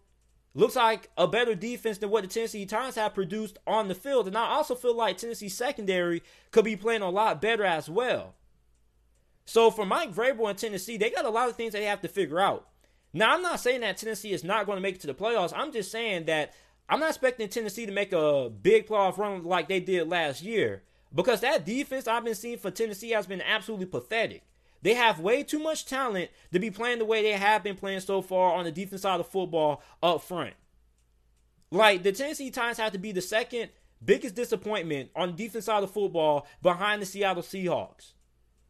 [0.53, 4.27] looks like a better defense than what the Tennessee Titans have produced on the field.
[4.27, 8.33] And I also feel like Tennessee secondary could be playing a lot better as well.
[9.45, 12.07] So for Mike Vrabel and Tennessee, they got a lot of things they have to
[12.07, 12.67] figure out.
[13.17, 15.51] Now, I'm not saying that Tennessee is not going to make it to the playoffs.
[15.55, 16.53] I'm just saying that
[16.87, 20.83] I'm not expecting Tennessee to make a big playoff run like they did last year
[21.15, 24.43] because that defense I've been seeing for Tennessee has been absolutely pathetic.
[24.83, 28.01] They have way too much talent to be playing the way they have been playing
[28.01, 30.53] so far on the defense side of football up front.
[31.71, 33.71] Like the Tennessee Titans have to be the second
[34.05, 38.11] biggest disappointment on the defense side of football behind the Seattle Seahawks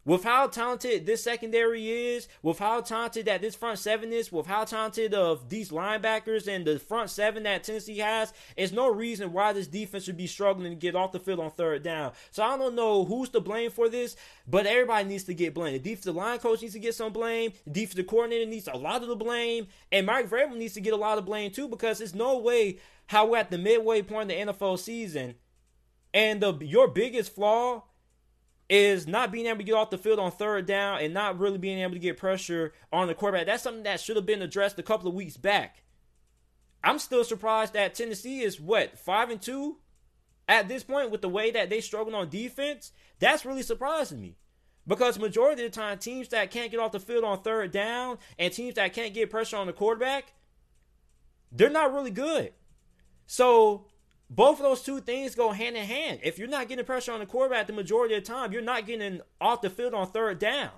[0.08, 4.48] with how talented this secondary is, with how talented that this front seven is, with
[4.48, 9.34] how talented of these linebackers and the front seven that Tennessee has, there's no reason
[9.34, 12.14] why this defense should be struggling to get off the field on third down.
[12.32, 14.16] So I don't know who's to blame for this,
[14.48, 15.76] but everybody needs to get blamed.
[15.76, 17.52] The defensive line coach needs to get some blame.
[17.66, 20.94] The defensive coordinator needs a lot of the blame, and Mike Vrabel needs to get
[20.94, 24.32] a lot of blame too because there's no way how we're at the midway point
[24.32, 25.36] of the NFL season,
[26.14, 27.84] and the your biggest flaw
[28.70, 31.58] is not being able to get off the field on third down and not really
[31.58, 33.46] being able to get pressure on the quarterback.
[33.46, 35.84] That's something that should have been addressed a couple of weeks back.
[36.84, 39.78] I'm still surprised that Tennessee is what five and two
[40.48, 42.92] at this point with the way that they struggle on defense.
[43.20, 44.38] That's really surprising me
[44.86, 48.18] because majority of the time, teams that can't get off the field on third down
[48.38, 50.34] and teams that can't get pressure on the quarterback,
[51.52, 52.54] they're not really good.
[53.26, 53.86] So
[54.30, 56.20] both of those two things go hand in hand.
[56.24, 58.86] If you're not getting pressure on the quarterback the majority of the time, you're not
[58.86, 60.72] getting off the field on third down.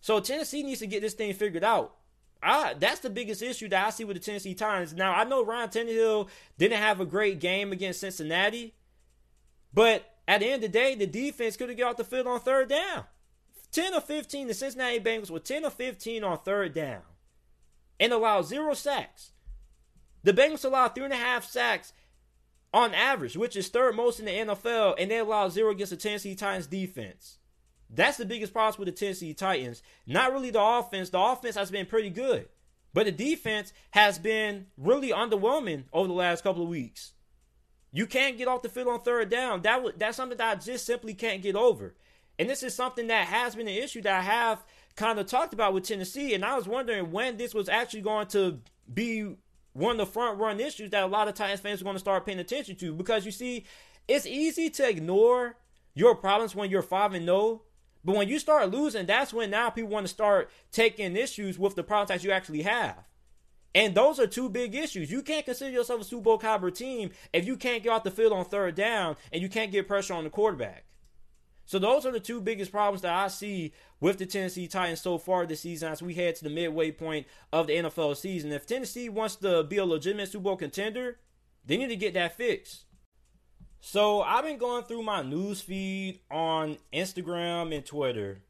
[0.00, 1.94] So Tennessee needs to get this thing figured out.
[2.42, 4.94] I, that's the biggest issue that I see with the Tennessee Titans.
[4.94, 8.74] Now I know Ryan Tannehill didn't have a great game against Cincinnati,
[9.74, 12.40] but at the end of the day, the defense couldn't get off the field on
[12.40, 13.04] third down.
[13.72, 17.02] 10 or 15, the Cincinnati Bengals were 10 or 15 on third down
[18.00, 19.32] and allowed zero sacks.
[20.22, 21.92] The Bengals allowed three and a half sacks
[22.72, 25.96] on average, which is third most in the NFL, and they allow zero against the
[25.96, 27.38] Tennessee Titans defense.
[27.90, 29.82] That's the biggest problem with the Tennessee Titans.
[30.06, 31.10] Not really the offense.
[31.10, 32.48] The offense has been pretty good,
[32.92, 37.12] but the defense has been really underwhelming over the last couple of weeks.
[37.92, 39.62] You can't get off the field on third down.
[39.62, 41.94] That w- that's something that I just simply can't get over.
[42.38, 44.62] And this is something that has been an issue that I have
[44.94, 46.34] kind of talked about with Tennessee.
[46.34, 48.60] And I was wondering when this was actually going to
[48.92, 49.36] be
[49.72, 52.00] one of the front run issues that a lot of Titans fans are going to
[52.00, 53.64] start paying attention to because you see,
[54.06, 55.56] it's easy to ignore
[55.94, 57.62] your problems when you're 5 and 0,
[58.04, 61.74] But when you start losing, that's when now people want to start taking issues with
[61.74, 63.04] the problems that you actually have.
[63.74, 65.10] And those are two big issues.
[65.10, 68.10] You can't consider yourself a Super Bowl caliber team if you can't get off the
[68.10, 70.84] field on third down and you can't get pressure on the quarterback.
[71.68, 75.18] So those are the two biggest problems that I see with the Tennessee Titans so
[75.18, 78.52] far this season as we head to the midway point of the NFL season.
[78.52, 81.18] If Tennessee wants to be a legitimate Super Bowl contender,
[81.66, 82.86] they need to get that fixed.
[83.82, 88.40] So I've been going through my news feed on Instagram and Twitter,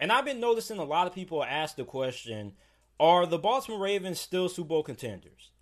[0.00, 2.54] and I've been noticing a lot of people ask the question,
[2.98, 5.52] are the Baltimore Ravens still Super Bowl contenders?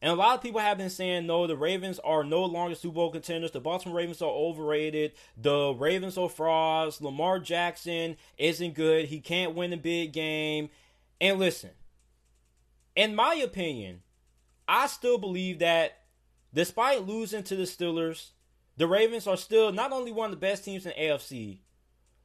[0.00, 2.94] And a lot of people have been saying no, the Ravens are no longer Super
[2.94, 3.50] Bowl contenders.
[3.50, 5.12] The Baltimore Ravens are overrated.
[5.36, 7.00] The Ravens are frauds.
[7.00, 9.06] Lamar Jackson isn't good.
[9.06, 10.70] He can't win a big game.
[11.20, 11.70] And listen,
[12.94, 14.02] in my opinion,
[14.68, 15.98] I still believe that
[16.54, 18.30] despite losing to the Steelers,
[18.76, 21.58] the Ravens are still not only one of the best teams in AFC,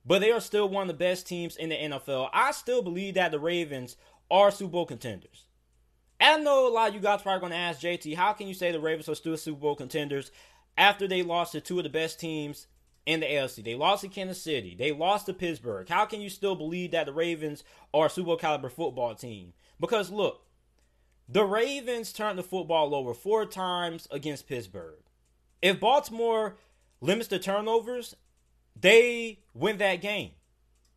[0.06, 2.30] but they are still one of the best teams in the NFL.
[2.34, 3.96] I still believe that the Ravens
[4.30, 5.46] are Super Bowl contenders.
[6.20, 8.54] I know a lot of you guys probably going to ask JT, how can you
[8.54, 10.32] say the Ravens are still Super Bowl contenders
[10.78, 12.68] after they lost to two of the best teams
[13.06, 13.64] in the AFC?
[13.64, 14.76] They lost to Kansas City.
[14.78, 15.88] They lost to Pittsburgh.
[15.90, 19.54] How can you still believe that the Ravens are a Super Bowl caliber football team?
[19.80, 20.42] Because look,
[21.28, 25.00] the Ravens turned the football over four times against Pittsburgh.
[25.62, 26.58] If Baltimore
[27.02, 28.16] limits the turnovers,
[28.80, 30.32] they win that game.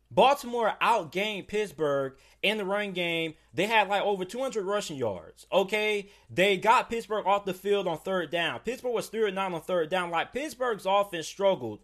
[0.09, 3.33] Baltimore outgained Pittsburgh in the run game.
[3.53, 5.45] They had like over 200 rushing yards.
[5.51, 8.59] Okay, they got Pittsburgh off the field on third down.
[8.59, 10.09] Pittsburgh was 3 or 9 on third down.
[10.09, 11.79] Like Pittsburgh's offense struggled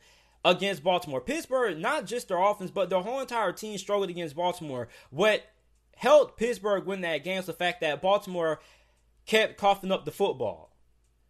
[0.45, 1.21] against Baltimore.
[1.21, 4.87] Pittsburgh, not just their offense, but their whole entire team struggled against Baltimore.
[5.09, 5.43] What
[5.95, 8.59] helped Pittsburgh win that game is the fact that Baltimore
[9.25, 10.75] kept coughing up the football.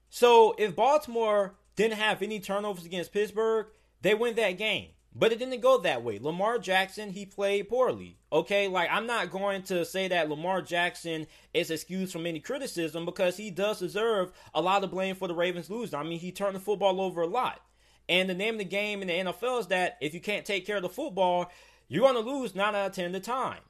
[0.10, 3.67] So if Baltimore didn't have any turnovers against Pittsburgh,
[4.01, 4.89] they win that game.
[5.15, 6.17] But it didn't go that way.
[6.19, 8.17] Lamar Jackson, he played poorly.
[8.32, 13.06] Okay, like I'm not going to say that Lamar Jackson is excused from any criticism
[13.06, 15.99] because he does deserve a lot of blame for the Ravens losing.
[15.99, 17.62] I mean, he turned the football over a lot.
[18.10, 20.65] And the name of the game in the NFL is that if you can't take
[20.65, 21.52] care of the football,
[21.88, 23.62] you're going to lose 9 out of 10 of the times.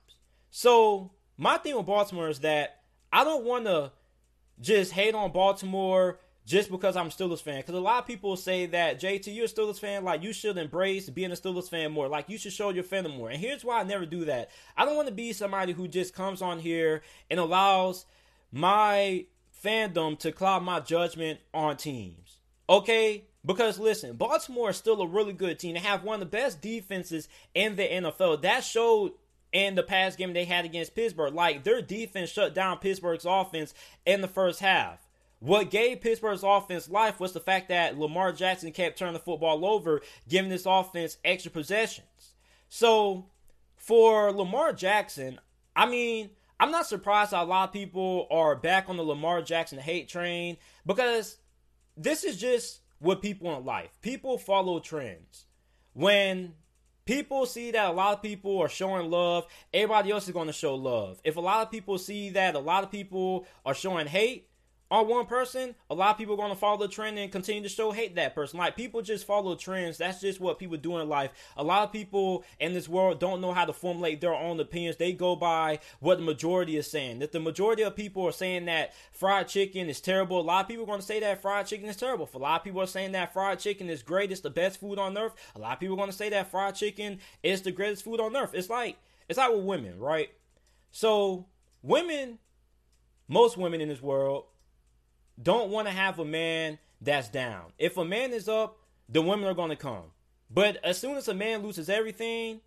[0.50, 3.92] So, my thing with Baltimore is that I don't want to
[4.62, 7.58] just hate on Baltimore just because I'm a Steelers fan.
[7.62, 10.58] Because a lot of people say that JT, you're a Steelers fan, like you should
[10.58, 12.08] embrace being a Steelers fan more.
[12.08, 13.30] Like you should show your fandom more.
[13.30, 14.50] And here's why I never do that.
[14.76, 18.06] I don't want to be somebody who just comes on here and allows
[18.52, 19.26] my
[19.64, 22.40] fandom to cloud my judgment on teams.
[22.70, 23.26] Okay?
[23.46, 25.74] Because listen, Baltimore is still a really good team.
[25.74, 28.42] They have one of the best defenses in the NFL.
[28.42, 29.14] That showed
[29.52, 31.34] in the past game they had against Pittsburgh.
[31.34, 33.74] Like their defense shut down Pittsburgh's offense
[34.06, 35.00] in the first half.
[35.44, 39.66] What gave Pittsburgh's offense life was the fact that Lamar Jackson kept turning the football
[39.66, 42.36] over, giving this offense extra possessions.
[42.70, 43.26] So,
[43.76, 45.42] for Lamar Jackson,
[45.76, 46.30] I mean,
[46.62, 50.56] I'm not surprised a lot of people are back on the Lamar Jackson hate train
[50.86, 51.36] because
[51.98, 53.90] this is just what people in life.
[54.02, 55.44] People follow trends.
[55.92, 56.54] When
[57.04, 60.54] people see that a lot of people are showing love, everybody else is going to
[60.54, 61.20] show love.
[61.26, 64.48] If a lot of people see that a lot of people are showing hate,
[64.94, 67.64] on one person, a lot of people are going to follow the trend and continue
[67.64, 68.60] to show hate that person.
[68.60, 69.98] Like people just follow trends.
[69.98, 71.32] That's just what people do in life.
[71.58, 74.98] A lot of people in this world don't know how to formulate their own opinions.
[74.98, 77.24] They go by what the majority is saying.
[77.24, 80.68] If the majority of people are saying that fried chicken is terrible, a lot of
[80.68, 82.26] people are going to say that fried chicken is terrible.
[82.26, 84.80] If a lot of people are saying that fried chicken is great, it's the best
[84.80, 85.34] food on earth.
[85.56, 88.20] A lot of people are going to say that fried chicken is the greatest food
[88.20, 88.52] on earth.
[88.54, 90.30] It's like it's like with women, right?
[90.92, 91.48] So
[91.82, 92.38] women,
[93.28, 94.46] most women in this world
[95.42, 97.74] don't want to have a man that's down.
[97.78, 100.12] If a man is up, the women are going to come.
[100.50, 102.62] But as soon as a man loses everything,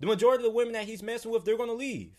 [0.00, 2.16] the majority of the women that he's messing with, they're going to leave.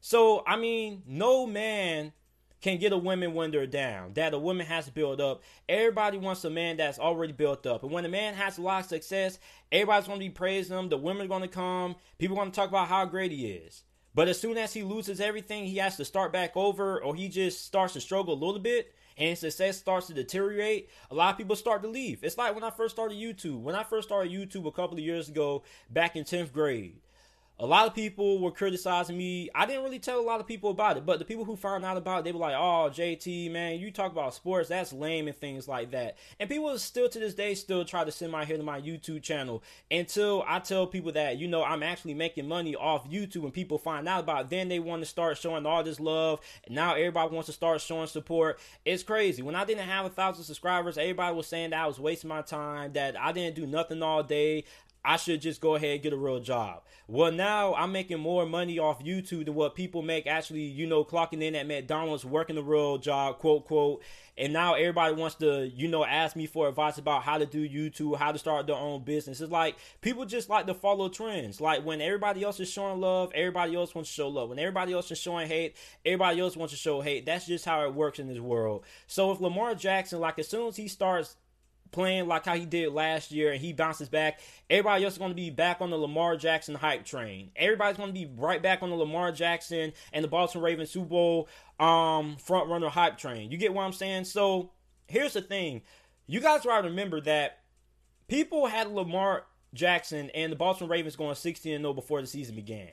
[0.00, 2.12] So, I mean, no man
[2.60, 4.14] can get a woman when they're down.
[4.14, 5.42] That a woman has to build up.
[5.68, 7.82] Everybody wants a man that's already built up.
[7.82, 9.38] And when a man has a lot of success,
[9.70, 10.88] everybody's going to be praising him.
[10.88, 11.96] The women are going to come.
[12.18, 13.84] People are going to talk about how great he is.
[14.14, 17.28] But as soon as he loses everything, he has to start back over or he
[17.28, 21.36] just starts to struggle a little bit and success starts to deteriorate, a lot of
[21.38, 22.22] people start to leave.
[22.22, 23.60] It's like when I first started YouTube.
[23.60, 26.96] When I first started YouTube a couple of years ago, back in 10th grade,
[27.60, 29.50] a lot of people were criticizing me.
[29.52, 31.84] I didn't really tell a lot of people about it, but the people who found
[31.84, 35.26] out about it, they were like, "Oh, JT, man, you talk about sports, that's lame
[35.26, 38.44] and things like that." And people still to this day still try to send my
[38.44, 42.46] hair to my YouTube channel until I tell people that you know I'm actually making
[42.46, 44.44] money off YouTube, and people find out about.
[44.44, 44.50] it.
[44.50, 46.40] Then they want to start showing all this love.
[46.68, 48.60] Now everybody wants to start showing support.
[48.84, 49.42] It's crazy.
[49.42, 52.42] When I didn't have a thousand subscribers, everybody was saying that I was wasting my
[52.42, 54.64] time, that I didn't do nothing all day.
[55.08, 56.82] I should just go ahead and get a real job.
[57.06, 61.02] Well, now I'm making more money off YouTube than what people make actually, you know,
[61.02, 64.02] clocking in at McDonald's, working a real job, quote, quote.
[64.36, 67.66] And now everybody wants to, you know, ask me for advice about how to do
[67.66, 69.40] YouTube, how to start their own business.
[69.40, 71.58] It's like people just like to follow trends.
[71.58, 74.50] Like when everybody else is showing love, everybody else wants to show love.
[74.50, 77.24] When everybody else is showing hate, everybody else wants to show hate.
[77.24, 78.84] That's just how it works in this world.
[79.06, 81.36] So if Lamar Jackson, like as soon as he starts
[81.90, 85.30] playing like how he did last year and he bounces back, everybody else is going
[85.30, 87.50] to be back on the Lamar Jackson hype train.
[87.56, 91.06] Everybody's going to be right back on the Lamar Jackson and the Baltimore Ravens Super
[91.06, 91.48] Bowl
[91.80, 93.50] um, front runner hype train.
[93.50, 94.24] You get what I'm saying?
[94.24, 94.70] So
[95.06, 95.82] here's the thing.
[96.26, 97.60] You guys got to remember that
[98.28, 102.90] people had Lamar Jackson and the Baltimore Ravens going 16 0 before the season began.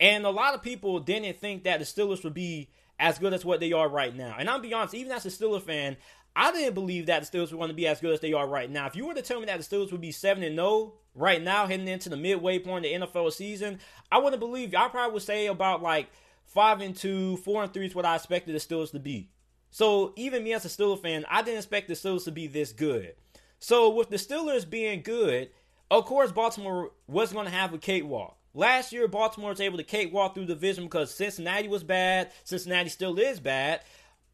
[0.00, 3.44] And a lot of people didn't think that the Steelers would be as good as
[3.44, 4.36] what they are right now.
[4.38, 5.96] And I'll be honest, even as a Steelers fan,
[6.36, 8.46] I didn't believe that the Steelers were going to be as good as they are
[8.46, 8.86] right now.
[8.86, 11.42] If you were to tell me that the Steelers would be 7 and 0 right
[11.42, 13.78] now, heading into the midway point of the NFL season,
[14.10, 14.78] I wouldn't believe you.
[14.78, 16.08] I probably would say about like
[16.46, 19.30] 5 and 2, 4 and 3 is what I expected the Steelers to be.
[19.70, 22.72] So even me as a Steelers fan, I didn't expect the Steelers to be this
[22.72, 23.14] good.
[23.58, 25.50] So with the Steelers being good,
[25.90, 28.36] of course Baltimore was going to have a cakewalk.
[28.56, 32.30] Last year, Baltimore was able to cakewalk through the division because Cincinnati was bad.
[32.44, 33.80] Cincinnati still is bad.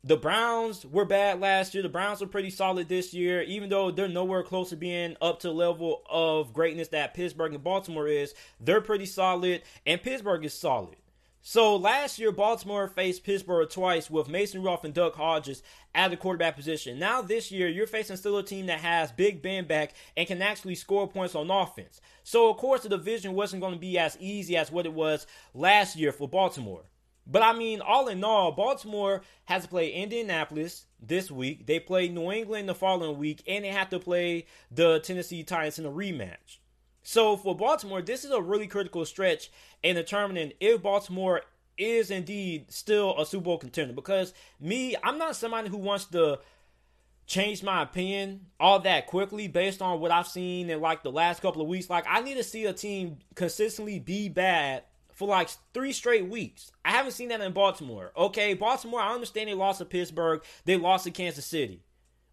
[0.03, 1.83] The Browns were bad last year.
[1.83, 5.41] The Browns are pretty solid this year, even though they're nowhere close to being up
[5.41, 8.35] to level of greatness that Pittsburgh and Baltimore is.
[8.59, 10.97] They're pretty solid, and Pittsburgh is solid.
[11.43, 15.63] So last year, Baltimore faced Pittsburgh twice with Mason Rudolph and Duck Hodges
[15.95, 16.99] at the quarterback position.
[16.99, 20.41] Now this year, you're facing still a team that has Big Ben back and can
[20.41, 22.01] actually score points on offense.
[22.25, 25.27] So of course, the division wasn't going to be as easy as what it was
[25.55, 26.89] last year for Baltimore.
[27.31, 31.66] But I mean, all in all, Baltimore has to play Indianapolis this week.
[31.66, 35.79] They play New England the following week, and they have to play the Tennessee Titans
[35.79, 36.59] in a rematch.
[37.03, 39.51] So for Baltimore, this is a really critical stretch
[39.83, 41.43] in determining if Baltimore
[41.79, 43.95] is indeed still a Super Bowl contender.
[43.95, 46.40] Because me, I'm not somebody who wants to
[47.27, 51.40] change my opinion all that quickly based on what I've seen in like the last
[51.40, 51.88] couple of weeks.
[51.88, 54.83] Like I need to see a team consistently be bad
[55.20, 56.72] for like three straight weeks.
[56.83, 58.11] I haven't seen that in Baltimore.
[58.16, 61.83] Okay, Baltimore, I understand they lost to Pittsburgh, they lost to Kansas City.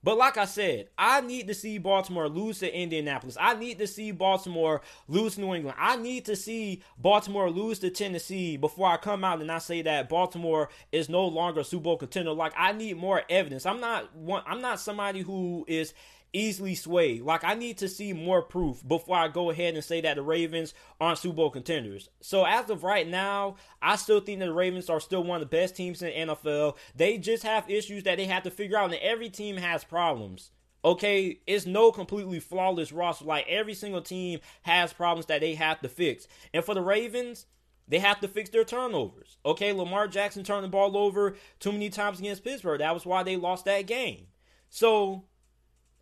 [0.04, 3.36] But like I said, I need to see Baltimore lose to Indianapolis.
[3.38, 5.76] I need to see Baltimore lose to New England.
[5.78, 9.82] I need to see Baltimore lose to Tennessee before I come out and I say
[9.82, 12.32] that Baltimore is no longer a Super Bowl contender.
[12.32, 13.65] Like I need more evidence.
[13.65, 15.93] I'm not one I'm not somebody who is
[16.38, 17.23] easily swayed.
[17.23, 20.21] Like I need to see more proof before I go ahead and say that the
[20.21, 22.10] Ravens aren't Super Bowl contenders.
[22.21, 25.50] So as of right now, I still think that the Ravens are still one of
[25.50, 26.78] the best teams in the NFL.
[26.95, 30.52] They just have issues that they have to figure out, and every team has problems.
[30.86, 33.26] Okay, it's no completely flawless roster.
[33.26, 36.28] Like every single team has problems that they have to fix.
[36.54, 37.45] And for the Ravens,
[37.88, 39.38] they have to fix their turnovers.
[39.45, 42.80] Okay, Lamar Jackson turned the ball over too many times against Pittsburgh.
[42.80, 44.28] That was why they lost that game.
[44.69, 45.23] So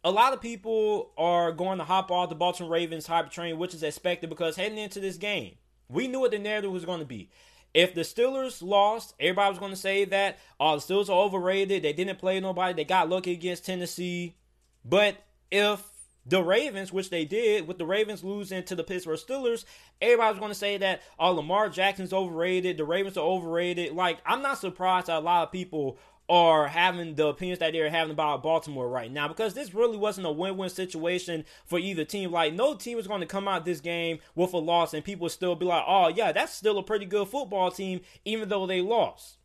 [0.05, 3.73] a lot of people are going to hop off the Baltimore Ravens hype train, which
[3.73, 5.55] is expected because heading into this game,
[5.89, 7.31] we knew what the narrative was going to be.
[7.73, 11.81] If the Steelers lost, everybody was going to say that oh, the Steelers are overrated.
[11.81, 12.73] They didn't play nobody.
[12.73, 14.35] They got lucky against Tennessee.
[14.85, 15.17] But
[15.49, 15.83] if
[16.23, 19.65] the Ravens, which they did, with the Ravens losing to the Pittsburgh Steelers,
[19.99, 22.77] everybody's going to say that oh, Lamar Jackson's overrated.
[22.77, 23.93] The Ravens are overrated.
[23.93, 27.89] Like I'm not surprised that a lot of people are having the opinions that they're
[27.89, 32.31] having about Baltimore right now because this really wasn't a win-win situation for either team.
[32.31, 35.29] Like no team is going to come out this game with a loss and people
[35.29, 38.81] still be like, "Oh yeah, that's still a pretty good football team even though they
[38.81, 39.37] lost."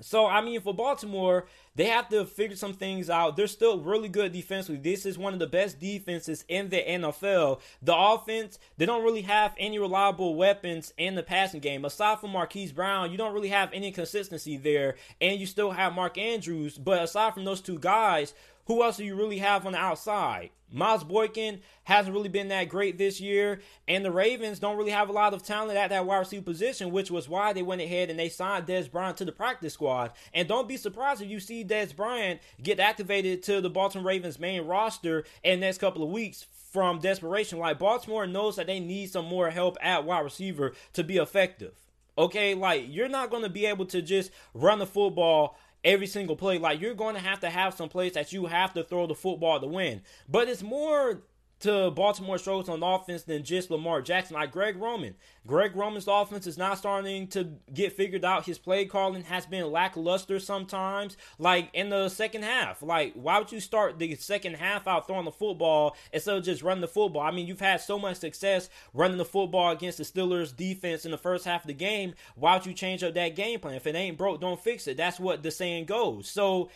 [0.00, 3.36] So I mean, for Baltimore, they have to figure some things out.
[3.36, 4.80] They're still really good defensively.
[4.80, 7.60] This is one of the best defenses in the NFL.
[7.82, 11.84] The offense, they don't really have any reliable weapons in the passing game.
[11.84, 14.96] Aside from Marquise Brown, you don't really have any consistency there.
[15.20, 16.76] And you still have Mark Andrews.
[16.76, 18.34] But aside from those two guys,
[18.66, 20.50] who else do you really have on the outside?
[20.70, 25.08] Miles Boykin hasn't really been that great this year, and the Ravens don't really have
[25.08, 28.10] a lot of talent at that wide receiver position, which was why they went ahead
[28.10, 30.12] and they signed Dez Bryant to the practice squad.
[30.34, 34.40] And don't be surprised if you see Dez Bryant get activated to the Baltimore Ravens
[34.40, 37.58] main roster in the next couple of weeks from desperation.
[37.58, 41.74] Like Baltimore knows that they need some more help at wide receiver to be effective.
[42.18, 46.36] Okay, like you're not going to be able to just run the football every single
[46.36, 46.58] play.
[46.58, 49.14] Like you're going to have to have some plays that you have to throw the
[49.14, 50.02] football to win.
[50.28, 51.22] But it's more
[51.60, 55.14] to Baltimore struggles on offense than just Lamar Jackson, like Greg Roman.
[55.46, 58.44] Greg Roman's offense is not starting to get figured out.
[58.44, 62.82] His play calling has been lackluster sometimes, like in the second half.
[62.82, 66.62] Like, why would you start the second half out throwing the football instead of just
[66.62, 67.22] running the football?
[67.22, 71.10] I mean, you've had so much success running the football against the Steelers defense in
[71.10, 72.14] the first half of the game.
[72.34, 73.76] Why would you change up that game plan?
[73.76, 74.98] If it ain't broke, don't fix it.
[74.98, 76.28] That's what the saying goes.
[76.28, 76.70] So,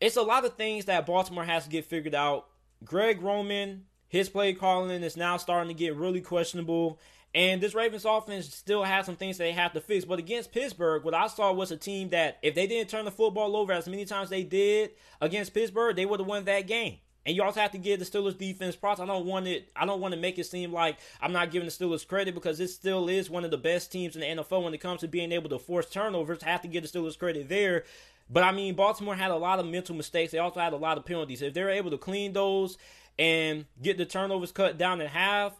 [0.00, 2.46] it's a lot of things that Baltimore has to get figured out.
[2.84, 6.98] Greg Roman his play calling is now starting to get really questionable.
[7.34, 10.04] And this Ravens offense still has some things they have to fix.
[10.04, 13.10] But against Pittsburgh, what I saw was a team that if they didn't turn the
[13.10, 16.98] football over as many times they did against Pittsburgh, they would have won that game.
[17.28, 19.00] And you also have to give the Steelers defense props.
[19.00, 19.70] I don't want it.
[19.76, 22.58] I don't want to make it seem like I'm not giving the Steelers credit because
[22.58, 25.08] it still is one of the best teams in the NFL when it comes to
[25.08, 26.42] being able to force turnovers.
[26.42, 27.84] I have to give the Steelers credit there.
[28.30, 30.32] But I mean, Baltimore had a lot of mental mistakes.
[30.32, 31.42] They also had a lot of penalties.
[31.42, 32.78] If they're able to clean those
[33.18, 35.52] and get the turnovers cut down in half,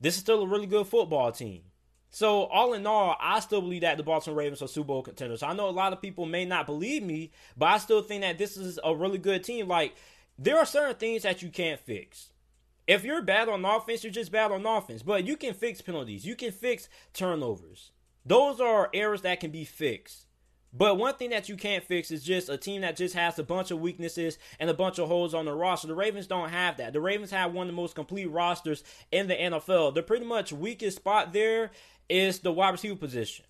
[0.00, 1.64] this is still a really good football team.
[2.08, 5.42] So all in all, I still believe that the Baltimore Ravens are Super Bowl contenders.
[5.42, 8.38] I know a lot of people may not believe me, but I still think that
[8.38, 9.68] this is a really good team.
[9.68, 9.94] Like
[10.40, 12.32] there are certain things that you can't fix.
[12.86, 15.02] If you're bad on offense, you're just bad on offense.
[15.02, 16.24] But you can fix penalties.
[16.24, 17.92] You can fix turnovers.
[18.24, 20.26] Those are errors that can be fixed.
[20.72, 23.42] But one thing that you can't fix is just a team that just has a
[23.42, 25.88] bunch of weaknesses and a bunch of holes on the roster.
[25.88, 26.92] The Ravens don't have that.
[26.92, 28.82] The Ravens have one of the most complete rosters
[29.12, 29.94] in the NFL.
[29.94, 31.72] The pretty much weakest spot there
[32.08, 33.44] is the wide receiver position.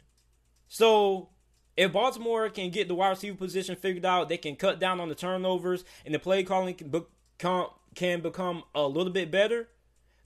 [0.69, 1.29] So
[1.77, 5.09] if Baltimore can get the wide receiver position figured out, they can cut down on
[5.09, 9.69] the turnovers and the play calling can become can become a little bit better.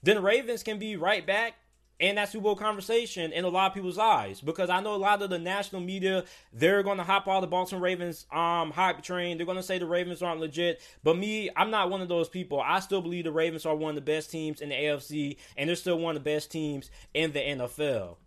[0.03, 1.55] Then the Ravens can be right back
[1.99, 4.97] in that Super Bowl conversation in a lot of people's eyes because I know a
[4.97, 9.01] lot of the national media they're going to hop on the Baltimore Ravens um hype
[9.01, 9.37] train.
[9.37, 12.27] They're going to say the Ravens aren't legit, but me, I'm not one of those
[12.27, 12.59] people.
[12.59, 15.69] I still believe the Ravens are one of the best teams in the AFC and
[15.69, 18.17] they're still one of the best teams in the NFL.